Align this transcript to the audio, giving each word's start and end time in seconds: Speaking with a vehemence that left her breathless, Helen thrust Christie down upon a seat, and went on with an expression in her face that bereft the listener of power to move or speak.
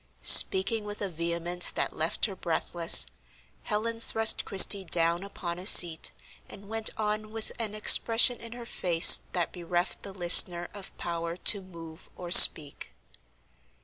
Speaking 0.23 0.83
with 0.83 0.99
a 0.99 1.09
vehemence 1.09 1.69
that 1.69 1.95
left 1.95 2.25
her 2.25 2.35
breathless, 2.35 3.05
Helen 3.65 3.99
thrust 3.99 4.45
Christie 4.45 4.83
down 4.83 5.21
upon 5.23 5.59
a 5.59 5.67
seat, 5.67 6.11
and 6.49 6.67
went 6.67 6.89
on 6.97 7.29
with 7.29 7.51
an 7.59 7.75
expression 7.75 8.39
in 8.41 8.53
her 8.53 8.65
face 8.65 9.19
that 9.33 9.51
bereft 9.53 10.01
the 10.01 10.11
listener 10.11 10.69
of 10.73 10.97
power 10.97 11.37
to 11.37 11.61
move 11.61 12.09
or 12.17 12.31
speak. 12.31 12.93